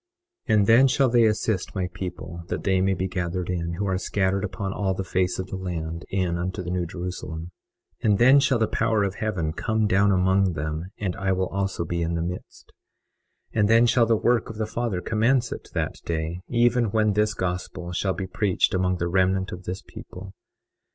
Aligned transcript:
21:24 0.49 0.57
And 0.57 0.65
then 0.65 0.87
shall 0.87 1.09
they 1.09 1.25
assist 1.25 1.75
my 1.75 1.87
people 1.93 2.41
that 2.47 2.63
they 2.63 2.81
may 2.81 2.95
be 2.95 3.07
gathered 3.07 3.51
in, 3.51 3.73
who 3.73 3.85
are 3.85 3.99
scattered 3.99 4.43
upon 4.43 4.73
all 4.73 4.95
the 4.95 5.03
face 5.03 5.37
of 5.37 5.45
the 5.51 5.55
land, 5.57 6.05
in 6.09 6.39
unto 6.39 6.63
the 6.63 6.71
New 6.71 6.87
Jerusalem. 6.87 7.51
21:25 8.03 8.09
And 8.09 8.17
then 8.17 8.39
shall 8.39 8.57
the 8.57 8.67
power 8.67 9.03
of 9.03 9.13
heaven 9.13 9.53
come 9.53 9.85
down 9.85 10.11
among 10.11 10.53
them; 10.53 10.85
and 10.97 11.15
I 11.17 11.29
also 11.29 11.83
will 11.83 11.87
be 11.87 12.01
in 12.01 12.15
the 12.15 12.23
midst. 12.23 12.71
21:26 13.53 13.59
And 13.59 13.69
then 13.69 13.85
shall 13.85 14.07
the 14.07 14.15
work 14.17 14.49
of 14.49 14.57
the 14.57 14.65
Father 14.65 15.01
commence 15.01 15.51
at 15.51 15.65
that 15.75 15.93
day, 16.03 16.39
even 16.47 16.85
when 16.85 17.13
this 17.13 17.35
gospel 17.35 17.91
shall 17.91 18.13
be 18.13 18.25
preached 18.25 18.73
among 18.73 18.97
the 18.97 19.07
remnant 19.07 19.51
of 19.51 19.65
this 19.65 19.83
people. 19.85 20.33